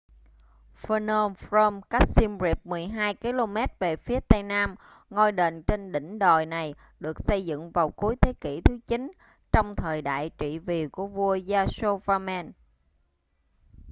phnom 0.75 1.33
krom 1.35 1.81
cách 1.81 2.07
xiêm 2.07 2.31
riệp 2.39 2.65
12km 2.65 3.67
về 3.79 3.95
phía 3.95 4.19
tây 4.19 4.43
nam 4.43 4.75
ngôi 5.09 5.31
đền 5.31 5.63
trên 5.63 5.91
đỉnh 5.91 6.19
đồi 6.19 6.45
này 6.45 6.73
được 6.99 7.19
xây 7.21 7.45
dựng 7.45 7.71
vào 7.71 7.89
cuối 7.89 8.15
thế 8.21 8.33
kỷ 8.41 8.61
thứ 8.61 8.77
9 8.87 9.11
trong 9.51 9.75
thời 9.75 10.01
đại 10.01 10.29
trị 10.37 10.59
vì 10.59 10.87
của 10.87 11.07
vua 11.07 11.37
yasovarman 11.49 12.51